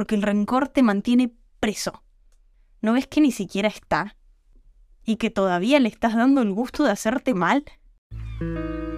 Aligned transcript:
porque 0.00 0.14
el 0.14 0.22
rencor 0.22 0.68
te 0.68 0.82
mantiene 0.82 1.30
preso. 1.60 2.02
¿No 2.80 2.94
ves 2.94 3.06
que 3.06 3.20
ni 3.20 3.32
siquiera 3.32 3.68
está? 3.68 4.16
¿Y 5.04 5.16
que 5.16 5.28
todavía 5.28 5.78
le 5.78 5.90
estás 5.90 6.16
dando 6.16 6.40
el 6.40 6.54
gusto 6.54 6.84
de 6.84 6.90
hacerte 6.90 7.34
mal? 7.34 7.64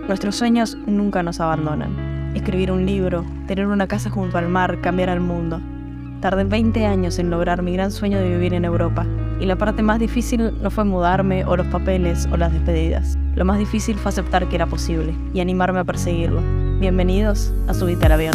Nuestros 0.06 0.36
sueños 0.36 0.76
nunca 0.86 1.24
nos 1.24 1.40
abandonan. 1.40 2.36
Escribir 2.36 2.70
un 2.70 2.86
libro, 2.86 3.26
tener 3.48 3.66
una 3.66 3.88
casa 3.88 4.10
junto 4.10 4.38
al 4.38 4.48
mar, 4.48 4.80
cambiar 4.80 5.10
al 5.10 5.18
mundo. 5.18 5.60
Tardé 6.20 6.44
20 6.44 6.86
años 6.86 7.18
en 7.18 7.30
lograr 7.30 7.62
mi 7.62 7.72
gran 7.72 7.90
sueño 7.90 8.18
de 8.18 8.28
vivir 8.28 8.54
en 8.54 8.64
Europa, 8.64 9.04
y 9.40 9.46
la 9.46 9.58
parte 9.58 9.82
más 9.82 9.98
difícil 9.98 10.52
no 10.62 10.70
fue 10.70 10.84
mudarme 10.84 11.44
o 11.44 11.56
los 11.56 11.66
papeles 11.66 12.28
o 12.30 12.36
las 12.36 12.52
despedidas. 12.52 13.18
Lo 13.34 13.44
más 13.44 13.58
difícil 13.58 13.96
fue 13.96 14.10
aceptar 14.10 14.48
que 14.48 14.54
era 14.54 14.66
posible 14.66 15.16
y 15.34 15.40
animarme 15.40 15.80
a 15.80 15.84
perseguirlo. 15.84 16.40
Bienvenidos 16.78 17.52
a 17.66 17.74
Subite 17.74 18.06
al 18.06 18.12
Avión. 18.12 18.34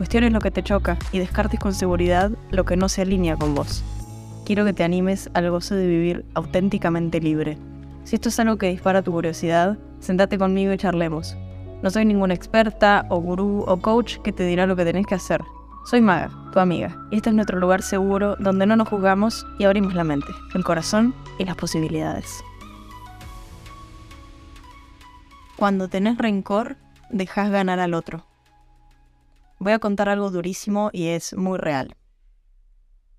cuestiones 0.00 0.32
lo 0.32 0.40
que 0.40 0.50
te 0.50 0.62
choca 0.62 0.96
y 1.12 1.18
descartes 1.18 1.60
con 1.60 1.74
seguridad 1.74 2.30
lo 2.50 2.64
que 2.64 2.74
no 2.74 2.88
se 2.88 3.02
alinea 3.02 3.36
con 3.36 3.54
vos. 3.54 3.84
Quiero 4.46 4.64
que 4.64 4.72
te 4.72 4.82
animes 4.82 5.28
al 5.34 5.50
gozo 5.50 5.74
de 5.74 5.86
vivir 5.86 6.24
auténticamente 6.32 7.20
libre. 7.20 7.58
Si 8.04 8.16
esto 8.16 8.30
es 8.30 8.40
algo 8.40 8.56
que 8.56 8.70
dispara 8.70 9.02
tu 9.02 9.12
curiosidad, 9.12 9.76
sentate 9.98 10.38
conmigo 10.38 10.72
y 10.72 10.78
charlemos. 10.78 11.36
No 11.82 11.90
soy 11.90 12.06
ninguna 12.06 12.32
experta 12.32 13.04
o 13.10 13.18
gurú 13.18 13.62
o 13.68 13.76
coach 13.82 14.16
que 14.24 14.32
te 14.32 14.46
dirá 14.46 14.64
lo 14.66 14.74
que 14.74 14.86
tenés 14.86 15.04
que 15.04 15.16
hacer. 15.16 15.42
Soy 15.84 16.00
Maga, 16.00 16.30
tu 16.54 16.60
amiga, 16.60 16.96
y 17.10 17.16
este 17.16 17.28
es 17.28 17.36
nuestro 17.36 17.58
lugar 17.58 17.82
seguro 17.82 18.36
donde 18.36 18.64
no 18.64 18.76
nos 18.76 18.88
juzgamos 18.88 19.46
y 19.58 19.64
abrimos 19.64 19.92
la 19.92 20.04
mente, 20.04 20.32
el 20.54 20.64
corazón 20.64 21.14
y 21.38 21.44
las 21.44 21.56
posibilidades. 21.56 22.42
Cuando 25.56 25.88
tenés 25.88 26.16
rencor, 26.16 26.78
dejas 27.10 27.50
ganar 27.50 27.80
al 27.80 27.92
otro. 27.92 28.29
Voy 29.60 29.72
a 29.72 29.78
contar 29.78 30.08
algo 30.08 30.30
durísimo 30.30 30.90
y 30.92 31.08
es 31.08 31.36
muy 31.36 31.58
real. 31.58 31.94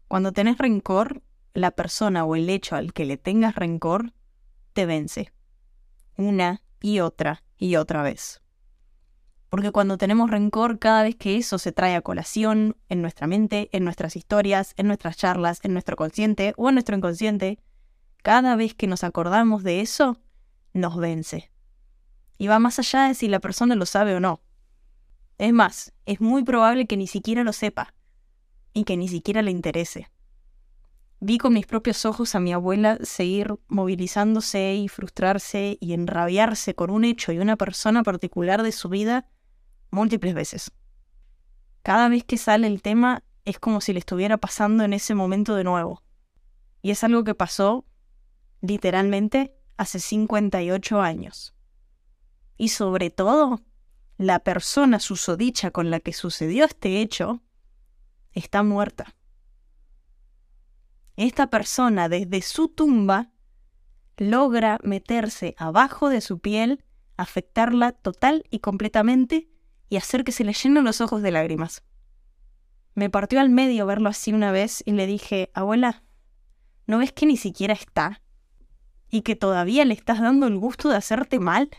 Cuando 0.08 0.34
tenés 0.34 0.58
rencor, 0.58 1.22
la 1.53 1.72
persona 1.72 2.25
o 2.25 2.36
el 2.36 2.50
hecho 2.50 2.75
al 2.75 2.92
que 2.94 3.06
le 3.06 3.16
tengas 3.16 3.56
rencor 3.56 4.11
te 4.73 4.86
vence. 4.86 5.31
Una 6.17 6.64
y 6.81 7.00
otra 7.00 7.44
y 7.58 7.75
otra 7.75 8.02
vez. 8.02 8.42
Porque 9.50 9.72
cuando 9.72 9.98
tenemos 9.98 10.31
rencor, 10.31 10.80
cada 10.80 11.03
vez 11.03 11.16
que 11.16 11.38
eso 11.38 11.59
se 11.59 11.72
trae 11.72 11.95
a 11.95 12.02
colación 12.02 12.76
en 12.89 13.03
nuestra 13.03 13.28
mente, 13.28 13.70
en 13.72 13.83
nuestras 13.83 14.16
historias, 14.16 14.73
en 14.78 14.88
nuestras 14.88 15.17
charlas, 15.17 15.59
en 15.64 15.73
nuestro 15.73 15.95
consciente 15.95 16.53
o 16.58 16.70
en 16.70 16.76
nuestro 16.76 16.98
inconsciente, 16.98 17.59
cada 18.23 18.55
vez 18.55 18.73
que 18.73 18.88
nos 18.88 19.03
acordamos 19.03 19.64
de 19.64 19.81
eso, 19.81 20.17
nos 20.73 20.98
vence 20.98 21.52
y 22.39 22.48
va 22.48 22.58
más 22.58 22.80
allá 22.80 23.03
de 23.03 23.14
si 23.14 23.28
la 23.28 23.39
persona 23.39 23.76
lo 23.76 23.86
sabe 23.86 24.16
o 24.16 24.20
no. 24.20 24.42
Es 25.42 25.53
más, 25.53 25.92
es 26.06 26.22
muy 26.22 26.44
probable 26.44 26.86
que 26.86 26.97
ni 26.97 27.08
siquiera 27.08 27.44
lo 27.44 27.52
sepa 27.52 27.95
y 28.73 28.84
que 28.84 28.95
ni 28.95 29.08
siquiera 29.08 29.42
le 29.42 29.50
interese. 29.50 30.11
Vi 31.20 31.39
con 31.39 31.53
mis 31.53 31.66
propios 31.66 32.06
ojos 32.06 32.36
a 32.36 32.39
mi 32.39 32.53
abuela 32.53 32.99
seguir 33.02 33.55
movilizándose 33.67 34.76
y 34.76 34.88
frustrarse 34.88 35.80
y 35.82 35.93
enrabiarse 35.93 36.76
con 36.76 36.92
un 36.92 37.05
hecho 37.05 37.32
y 37.32 37.39
una 37.39 37.55
persona 37.55 38.04
particular 38.04 38.61
de 38.61 38.71
su 38.71 38.88
vida 38.88 39.32
múltiples 39.89 40.36
veces. 40.36 40.71
Cada 41.82 42.08
vez 42.08 42.23
que 42.23 42.38
sale 42.38 42.67
el 42.67 42.83
tema 42.83 43.23
es 43.44 43.58
como 43.58 43.82
si 43.82 43.94
le 43.94 43.99
estuviera 43.99 44.38
pasando 44.38 44.83
en 44.83 44.94
ese 44.94 45.15
momento 45.15 45.55
de 45.55 45.64
nuevo. 45.64 46.04
Y 46.83 46.92
es 46.92 47.04
algo 47.04 47.23
que 47.23 47.33
pasó, 47.33 47.83
literalmente, 48.61 49.55
hace 49.76 49.99
58 49.99 51.02
años 51.02 51.55
y 52.61 52.67
sobre 52.67 53.10
todo, 53.10 53.60
la 54.21 54.37
persona 54.37 54.99
susodicha 54.99 55.71
con 55.71 55.89
la 55.89 55.99
que 55.99 56.14
sucedió 56.14 56.65
este 56.65 57.02
hecho 57.02 57.42
está 58.33 58.61
muerta. 58.61 59.15
Esta 61.15 61.48
persona 61.48 62.08
desde 62.08 62.43
su 62.43 62.67
tumba 62.67 63.32
logra 64.17 64.77
meterse 64.83 65.55
abajo 65.58 66.09
de 66.09 66.21
su 66.21 66.37
piel, 66.37 66.86
afectarla 67.17 67.93
total 67.93 68.43
y 68.52 68.59
completamente 68.59 69.49
y 69.89 69.98
hacer 69.98 70.23
que 70.23 70.32
se 70.32 70.43
le 70.43 70.53
llenen 70.53 70.83
los 70.83 71.02
ojos 71.02 71.23
de 71.23 71.32
lágrimas. 71.32 71.83
Me 72.93 73.09
partió 73.09 73.39
al 73.39 73.49
medio 73.49 73.88
verlo 73.88 74.08
así 74.08 74.33
una 74.33 74.52
vez 74.52 74.83
y 74.86 74.92
le 74.92 75.08
dije, 75.08 75.49
abuela, 75.55 76.03
¿no 76.86 76.99
ves 76.99 77.11
que 77.11 77.26
ni 77.26 77.38
siquiera 77.38 77.73
está? 77.73 78.21
¿Y 79.09 79.23
que 79.23 79.36
todavía 79.36 79.83
le 79.83 79.95
estás 79.95 80.21
dando 80.21 80.45
el 80.45 80.59
gusto 80.59 80.89
de 80.89 80.98
hacerte 80.98 81.39
mal? 81.39 81.71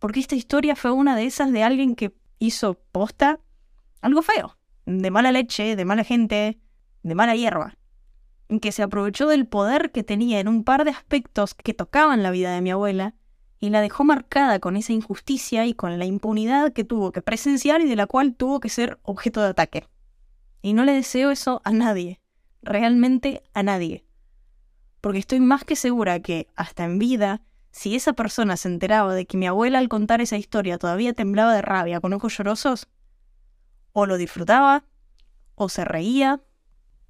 Porque 0.00 0.18
esta 0.18 0.34
historia 0.34 0.74
fue 0.74 0.90
una 0.90 1.14
de 1.14 1.26
esas 1.26 1.52
de 1.52 1.62
alguien 1.62 1.94
que 1.94 2.12
hizo 2.40 2.74
posta 2.90 3.38
algo 4.00 4.22
feo, 4.22 4.56
de 4.86 5.10
mala 5.10 5.30
leche, 5.30 5.76
de 5.76 5.84
mala 5.84 6.02
gente, 6.02 6.58
de 7.02 7.14
mala 7.14 7.36
hierba, 7.36 7.76
que 8.60 8.72
se 8.72 8.82
aprovechó 8.82 9.28
del 9.28 9.46
poder 9.46 9.92
que 9.92 10.02
tenía 10.02 10.40
en 10.40 10.48
un 10.48 10.64
par 10.64 10.84
de 10.84 10.90
aspectos 10.90 11.54
que 11.54 11.74
tocaban 11.74 12.22
la 12.22 12.30
vida 12.30 12.52
de 12.52 12.62
mi 12.62 12.70
abuela 12.70 13.14
y 13.60 13.68
la 13.68 13.82
dejó 13.82 14.04
marcada 14.04 14.58
con 14.58 14.76
esa 14.76 14.94
injusticia 14.94 15.66
y 15.66 15.74
con 15.74 15.98
la 15.98 16.06
impunidad 16.06 16.72
que 16.72 16.82
tuvo 16.82 17.12
que 17.12 17.20
presenciar 17.20 17.82
y 17.82 17.88
de 17.88 17.96
la 17.96 18.06
cual 18.06 18.34
tuvo 18.34 18.58
que 18.58 18.70
ser 18.70 18.98
objeto 19.02 19.42
de 19.42 19.48
ataque. 19.48 19.86
Y 20.62 20.72
no 20.72 20.84
le 20.84 20.92
deseo 20.92 21.30
eso 21.30 21.60
a 21.64 21.72
nadie, 21.72 22.20
realmente 22.62 23.42
a 23.52 23.62
nadie. 23.62 24.06
Porque 25.02 25.18
estoy 25.18 25.40
más 25.40 25.64
que 25.64 25.76
segura 25.76 26.20
que, 26.20 26.48
hasta 26.56 26.84
en 26.84 26.98
vida, 26.98 27.42
si 27.70 27.94
esa 27.94 28.12
persona 28.12 28.56
se 28.56 28.68
enteraba 28.68 29.14
de 29.14 29.26
que 29.26 29.36
mi 29.36 29.46
abuela 29.46 29.78
al 29.78 29.88
contar 29.88 30.20
esa 30.20 30.36
historia 30.36 30.78
todavía 30.78 31.12
temblaba 31.12 31.54
de 31.54 31.62
rabia 31.62 32.00
con 32.00 32.12
ojos 32.12 32.36
llorosos, 32.36 32.88
o 33.92 34.06
lo 34.06 34.16
disfrutaba, 34.16 34.84
o 35.54 35.68
se 35.68 35.84
reía, 35.84 36.40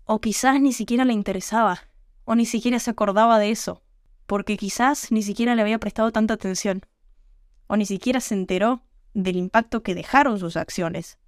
o 0.05 0.21
quizás 0.21 0.61
ni 0.61 0.73
siquiera 0.73 1.05
le 1.05 1.13
interesaba, 1.13 1.81
o 2.25 2.35
ni 2.35 2.47
siquiera 2.47 2.79
se 2.79 2.91
acordaba 2.91 3.39
de 3.39 3.51
eso, 3.51 3.83
porque 4.27 4.57
quizás 4.57 5.11
ni 5.13 5.23
siquiera 5.23 5.55
le 5.55 5.63
había 5.63 5.79
prestado 5.79 6.13
tanta 6.13 6.35
atención, 6.35 6.83
o 7.67 7.77
ni 7.77 7.87
siquiera 7.87 8.21
se 8.21 8.35
enteró 8.35 8.83
del 9.15 9.37
impacto 9.37 9.83
que 9.83 9.95
dejaron 9.95 10.39
sus 10.39 10.57
acciones. 10.57 11.19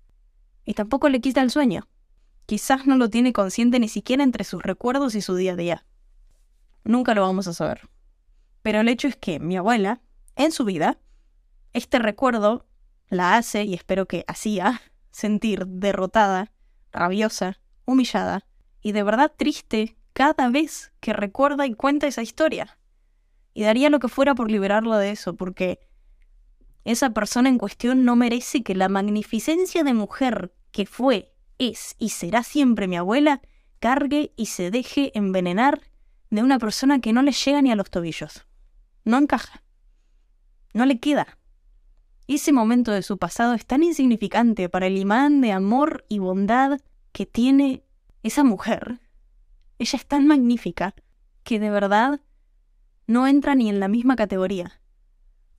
Y 0.65 0.75
tampoco 0.75 1.09
le 1.09 1.21
quita 1.21 1.43
el 1.43 1.51
sueño. 1.51 1.89
Quizás 2.47 2.87
no 2.87 2.97
lo 2.97 3.11
tiene 3.11 3.33
consciente 3.33 3.79
ni 3.79 3.89
siquiera 3.89 4.23
entre 4.23 4.45
sus 4.45 4.63
recuerdos 4.63 5.15
y 5.15 5.23
su 5.23 5.35
día 5.35 5.53
a 5.53 5.57
día. 5.57 5.87
Nunca 6.85 7.15
lo 7.15 7.23
vamos 7.23 7.47
a 7.49 7.55
saber. 7.55 7.89
Pero 8.63 8.81
el 8.81 8.89
hecho 8.89 9.09
es 9.09 9.17
que 9.17 9.41
mi 9.41 9.57
abuela, 9.57 10.01
en 10.37 10.53
su 10.53 10.65
vida, 10.65 10.99
este 11.73 11.99
recuerdo 11.99 12.67
la 13.09 13.37
hace, 13.37 13.65
y 13.65 13.75
espero 13.75 14.07
que 14.07 14.25
hacía, 14.27 14.81
sentir 15.11 15.67
derrotada, 15.67 16.53
rabiosa, 16.93 17.59
humillada 17.85 18.47
y 18.81 18.93
de 18.93 19.03
verdad 19.03 19.33
triste 19.37 19.97
cada 20.13 20.49
vez 20.51 20.93
que 21.01 21.13
recuerda 21.13 21.67
y 21.67 21.75
cuenta 21.75 22.07
esa 22.07 22.23
historia. 22.23 22.79
Y 23.55 23.63
daría 23.63 23.91
lo 23.91 23.99
que 23.99 24.09
fuera 24.09 24.35
por 24.35 24.51
liberarla 24.51 24.99
de 24.99 25.11
eso, 25.11 25.37
porque 25.37 25.81
esa 26.85 27.11
persona 27.11 27.49
en 27.49 27.59
cuestión 27.59 28.05
no 28.05 28.17
merece 28.17 28.63
que 28.63 28.75
la 28.75 28.89
magnificencia 28.89 29.85
de 29.85 29.95
mujer 29.95 30.55
que 30.71 30.87
fue, 30.87 31.33
es 31.59 31.95
y 31.99 32.09
será 32.09 32.43
siempre 32.43 32.89
mi 32.89 32.97
abuela 32.97 33.41
cargue 33.79 34.33
y 34.37 34.47
se 34.47 34.71
deje 34.71 35.17
envenenar 35.17 35.81
de 36.31 36.43
una 36.43 36.59
persona 36.59 37.01
que 37.01 37.13
no 37.13 37.23
le 37.23 37.33
llega 37.33 37.63
ni 37.63 37.71
a 37.71 37.77
los 37.77 37.91
tobillos 37.91 38.47
no 39.05 39.19
encaja. 39.19 39.63
No 40.75 40.87
le 40.87 40.99
queda. 41.01 41.39
Ese 42.29 42.53
momento 42.53 42.93
de 42.93 43.03
su 43.03 43.19
pasado 43.19 43.55
es 43.55 43.67
tan 43.67 43.83
insignificante 43.83 44.69
para 44.69 44.87
el 44.87 44.97
imán 44.97 45.41
de 45.41 45.53
amor 45.53 46.05
y 46.09 46.19
bondad 46.19 46.81
que 47.13 47.27
tiene 47.27 47.85
esa 48.23 48.45
mujer. 48.45 49.01
Ella 49.79 49.97
es 49.97 50.07
tan 50.07 50.27
magnífica 50.27 50.95
que 51.43 51.59
de 51.59 51.71
verdad 51.71 52.21
no 53.07 53.27
entra 53.27 53.55
ni 53.55 53.69
en 53.69 53.81
la 53.81 53.89
misma 53.89 54.17
categoría. 54.17 54.81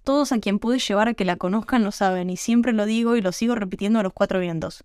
Todos 0.03 0.31
a 0.31 0.39
quien 0.39 0.59
pude 0.59 0.79
llevar 0.79 1.09
a 1.09 1.13
que 1.13 1.25
la 1.25 1.35
conozcan 1.35 1.83
lo 1.83 1.91
saben 1.91 2.29
y 2.29 2.37
siempre 2.37 2.73
lo 2.73 2.85
digo 2.85 3.15
y 3.15 3.21
lo 3.21 3.31
sigo 3.31 3.55
repitiendo 3.55 3.99
a 3.99 4.03
los 4.03 4.13
cuatro 4.13 4.39
vientos. 4.39 4.83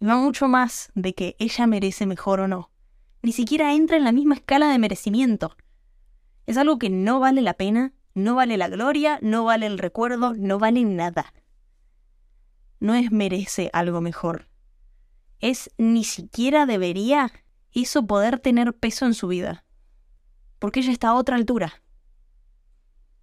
Y 0.00 0.06
va 0.06 0.16
mucho 0.16 0.48
más 0.48 0.90
de 0.94 1.14
que 1.14 1.36
ella 1.38 1.66
merece 1.66 2.06
mejor 2.06 2.40
o 2.40 2.48
no. 2.48 2.70
Ni 3.22 3.32
siquiera 3.32 3.74
entra 3.74 3.96
en 3.96 4.04
la 4.04 4.12
misma 4.12 4.36
escala 4.36 4.70
de 4.70 4.78
merecimiento. 4.78 5.56
Es 6.48 6.56
algo 6.56 6.78
que 6.78 6.88
no 6.88 7.20
vale 7.20 7.42
la 7.42 7.52
pena, 7.52 7.92
no 8.14 8.34
vale 8.34 8.56
la 8.56 8.68
gloria, 8.68 9.18
no 9.20 9.44
vale 9.44 9.66
el 9.66 9.76
recuerdo, 9.76 10.32
no 10.32 10.58
vale 10.58 10.82
nada. 10.82 11.34
no 12.80 12.94
es 12.94 13.12
merece 13.12 13.68
algo 13.74 14.00
mejor. 14.00 14.48
Es 15.40 15.70
ni 15.76 16.04
siquiera 16.04 16.64
debería 16.64 17.30
eso 17.72 18.06
poder 18.06 18.38
tener 18.38 18.72
peso 18.72 19.04
en 19.04 19.12
su 19.12 19.28
vida. 19.28 19.66
Porque 20.58 20.80
ella 20.80 20.92
está 20.92 21.08
a 21.08 21.16
otra 21.16 21.36
altura. 21.36 21.82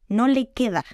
No 0.07 0.27
le 0.27 0.51
queda. 0.53 0.85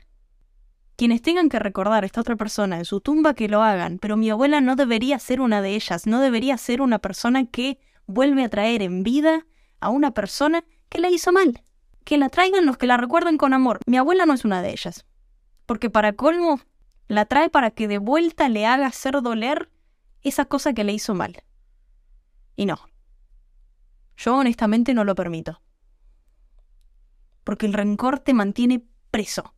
Quienes 0.96 1.22
tengan 1.22 1.50
que 1.50 1.60
recordar 1.60 2.04
a 2.04 2.06
esta 2.06 2.22
otra 2.22 2.38
persona 2.38 2.78
en 2.78 2.86
su 2.86 3.02
tumba 3.02 3.34
que 3.34 3.50
lo 3.50 3.62
hagan, 3.62 4.00
pero 4.00 4.16
mi 4.16 4.30
abuela 4.30 4.62
no 4.62 4.78
debería 4.78 5.20
ser 5.20 5.42
una 5.42 5.62
de 5.62 5.76
ellas, 5.76 6.08
no 6.08 6.22
debería 6.22 6.58
ser 6.58 6.80
una 6.82 7.00
persona 7.00 7.46
que 7.48 7.78
vuelve 8.06 8.46
a 8.46 8.50
traer 8.50 8.82
en 8.84 9.04
vida 9.04 9.46
a 9.82 9.90
una 9.90 10.14
persona 10.14 10.64
que 10.88 11.00
la 11.00 11.10
hizo 11.10 11.34
mal. 11.34 11.62
Que 12.04 12.18
la 12.18 12.30
traigan 12.30 12.66
los 12.66 12.78
que 12.78 12.88
la 12.88 12.98
recuerden 12.98 13.38
con 13.38 13.54
amor. 13.54 13.80
Mi 13.86 13.98
abuela 13.98 14.26
no 14.26 14.34
es 14.34 14.46
una 14.46 14.62
de 14.62 14.72
ellas. 14.72 15.06
Porque 15.66 15.90
para 15.90 16.14
colmo, 16.14 16.60
la 17.08 17.26
trae 17.26 17.50
para 17.50 17.72
que 17.72 17.88
de 17.88 17.98
vuelta 17.98 18.50
le 18.50 18.66
haga 18.66 18.88
hacer 18.88 19.22
doler 19.22 19.70
esa 20.22 20.46
cosa 20.46 20.74
que 20.74 20.84
le 20.84 20.94
hizo 20.94 21.14
mal. 21.14 21.44
Y 22.56 22.66
no. 22.66 22.80
Yo 24.18 24.38
honestamente 24.38 24.94
no 24.94 25.04
lo 25.04 25.16
permito. 25.16 25.62
Porque 27.44 27.66
el 27.66 27.74
rencor 27.74 28.20
te 28.20 28.34
mantiene 28.34 28.86
preso. 29.10 29.54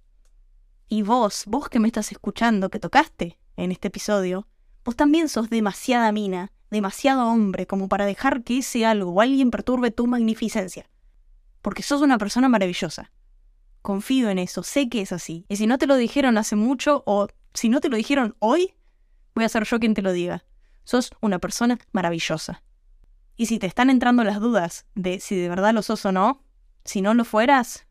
Y 0.88 1.02
vos, 1.02 1.44
vos 1.48 1.70
que 1.70 1.80
me 1.80 1.88
estás 1.88 2.12
escuchando, 2.12 2.70
que 2.70 2.80
tocaste 2.80 3.40
en 3.58 3.72
este 3.72 3.90
episodio, 3.90 4.48
vos 4.86 4.96
también 4.96 5.30
sos 5.30 5.50
demasiada 5.50 6.12
mina, 6.12 6.52
demasiado 6.70 7.28
hombre 7.28 7.68
como 7.68 7.88
para 7.90 8.06
dejar 8.06 8.44
que 8.44 8.60
ese 8.60 8.86
algo 8.86 9.12
o 9.12 9.22
alguien 9.22 9.52
perturbe 9.52 9.92
tu 9.92 10.08
magnificencia. 10.08 10.90
Porque 11.64 11.82
sos 11.82 12.02
una 12.02 12.18
persona 12.18 12.50
maravillosa. 12.50 13.10
Confío 13.82 14.30
en 14.30 14.38
eso, 14.38 14.64
sé 14.64 14.90
que 14.90 15.02
es 15.02 15.14
así. 15.14 15.46
Y 15.48 15.56
si 15.56 15.66
no 15.66 15.78
te 15.78 15.88
lo 15.88 15.96
dijeron 15.96 16.38
hace 16.38 16.58
mucho 16.58 17.04
o 17.06 17.28
si 17.54 17.70
no 17.70 17.80
te 17.80 17.88
lo 17.88 17.96
dijeron 17.96 18.36
hoy, 18.40 18.76
voy 19.34 19.46
a 19.46 19.50
ser 19.50 19.64
yo 19.64 19.80
quien 19.80 19.94
te 19.94 20.02
lo 20.02 20.12
diga. 20.12 20.44
Sos 20.84 21.12
una 21.22 21.40
persona 21.40 21.80
maravillosa. 21.94 22.64
Y 23.38 23.46
si 23.46 23.60
te 23.60 23.66
están 23.66 23.90
entrando 23.90 24.26
las 24.26 24.42
dudas 24.42 24.86
de 24.94 25.22
si 25.22 25.38
de 25.38 25.48
verdad 25.48 25.74
lo 25.74 25.82
sos 25.82 26.06
o 26.06 26.12
no, 26.12 26.44
si 26.84 27.02
no 27.02 27.14
lo 27.14 27.24
fueras, 27.24 27.88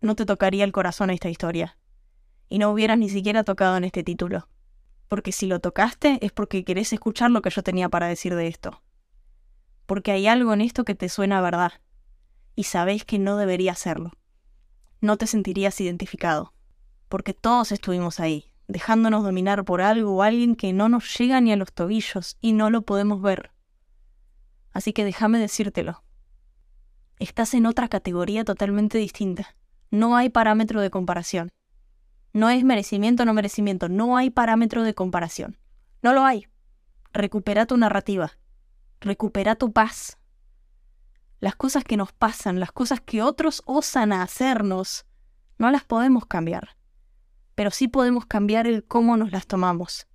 no 0.00 0.16
te 0.16 0.24
tocaría 0.24 0.64
el 0.64 0.72
corazón 0.72 1.10
esta 1.10 1.28
historia. 1.28 1.76
Y 2.48 2.58
no 2.58 2.70
hubieras 2.70 2.96
ni 2.96 3.10
siquiera 3.10 3.44
tocado 3.44 3.76
en 3.76 3.84
este 3.84 4.04
título. 4.04 4.48
Porque 5.06 5.32
si 5.32 5.46
lo 5.46 5.60
tocaste 5.60 6.18
es 6.24 6.32
porque 6.32 6.64
querés 6.64 6.94
escuchar 6.94 7.30
lo 7.30 7.42
que 7.42 7.50
yo 7.50 7.62
tenía 7.62 7.90
para 7.90 8.08
decir 8.08 8.34
de 8.34 8.46
esto. 8.46 8.82
Porque 9.84 10.12
hay 10.12 10.26
algo 10.28 10.54
en 10.54 10.62
esto 10.62 10.84
que 10.86 10.94
te 10.94 11.10
suena 11.10 11.38
a 11.38 11.42
verdad. 11.42 11.72
Y 12.56 12.64
sabés 12.64 13.04
que 13.04 13.20
no 13.20 13.36
debería 13.36 13.76
serlo. 13.76 14.10
No 15.00 15.16
te 15.16 15.28
sentirías 15.28 15.80
identificado. 15.80 16.52
Porque 17.08 17.34
todos 17.34 17.70
estuvimos 17.70 18.18
ahí, 18.18 18.50
dejándonos 18.66 19.22
dominar 19.22 19.64
por 19.64 19.80
algo 19.80 20.16
o 20.16 20.22
alguien 20.22 20.56
que 20.56 20.72
no 20.72 20.88
nos 20.88 21.16
llega 21.16 21.40
ni 21.40 21.52
a 21.52 21.56
los 21.56 21.72
tobillos 21.72 22.36
y 22.40 22.52
no 22.52 22.70
lo 22.70 22.82
podemos 22.82 23.22
ver. 23.22 23.52
Así 24.72 24.92
que 24.92 25.04
déjame 25.04 25.38
decírtelo. 25.38 26.02
Estás 27.18 27.54
en 27.54 27.66
otra 27.66 27.88
categoría 27.88 28.44
totalmente 28.44 28.98
distinta. 28.98 29.56
No 29.90 30.16
hay 30.16 30.28
parámetro 30.28 30.80
de 30.80 30.90
comparación. 30.90 31.50
No 32.32 32.50
es 32.50 32.64
merecimiento 32.64 33.22
o 33.22 33.26
no 33.26 33.32
merecimiento, 33.32 33.88
no 33.88 34.16
hay 34.16 34.28
parámetro 34.28 34.82
de 34.82 34.94
comparación. 34.94 35.56
No 36.02 36.12
lo 36.12 36.24
hay. 36.24 36.48
Recupera 37.12 37.64
tu 37.64 37.78
narrativa. 37.78 38.32
Recupera 39.00 39.54
tu 39.54 39.72
paz. 39.72 40.18
Las 41.38 41.54
cosas 41.54 41.84
que 41.84 41.96
nos 41.96 42.12
pasan, 42.12 42.60
las 42.60 42.72
cosas 42.72 43.00
que 43.00 43.22
otros 43.22 43.62
osan 43.66 44.12
hacernos, 44.12 45.04
no 45.58 45.70
las 45.70 45.84
podemos 45.84 46.26
cambiar. 46.26 46.76
Pero 47.54 47.70
sí 47.70 47.88
podemos 47.88 48.26
cambiar 48.26 48.66
el 48.66 48.84
cómo 48.84 49.16
nos 49.16 49.32
las 49.32 49.46
tomamos. 49.46 50.06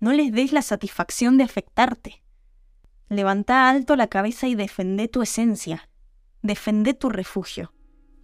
No 0.00 0.12
les 0.12 0.30
des 0.30 0.52
la 0.52 0.62
satisfacción 0.62 1.38
de 1.38 1.44
afectarte. 1.44 2.22
Levanta 3.08 3.70
alto 3.70 3.96
la 3.96 4.08
cabeza 4.08 4.46
y 4.46 4.54
defende 4.54 5.08
tu 5.08 5.22
esencia. 5.22 5.88
Defende 6.42 6.92
tu 6.92 7.08
refugio. 7.08 7.72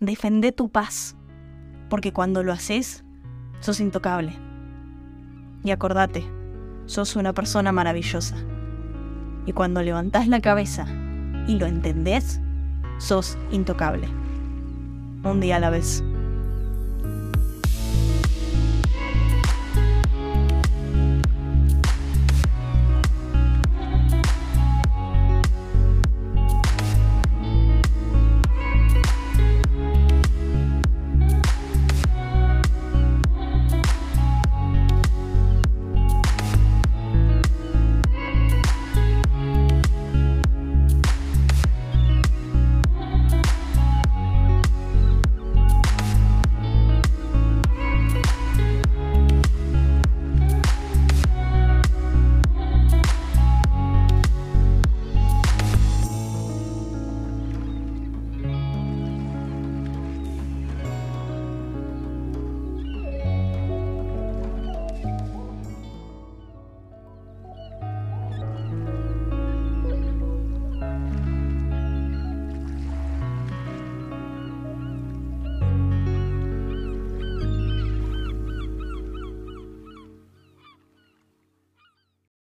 Defende 0.01 0.53
tu 0.53 0.71
paz. 0.71 1.17
Porque 1.89 2.13
cuando 2.13 2.43
lo 2.43 2.53
haces, 2.53 3.05
sos 3.61 3.81
intocable. 3.81 4.39
Y 5.63 5.71
acordate, 5.71 6.31
sos 6.85 7.17
una 7.17 7.33
persona 7.33 7.73
maravillosa. 7.73 8.37
Y 9.47 9.53
cuando 9.53 9.83
levantás 9.83 10.29
la 10.29 10.41
cabeza 10.41 10.87
y 11.47 11.59
lo 11.59 11.67
entendés, 11.67 12.41
sos 12.99 13.37
intocable. 13.51 14.09
Un 15.25 15.41
día 15.41 15.57
a 15.57 15.61
la 15.61 15.71
vez. 15.71 16.03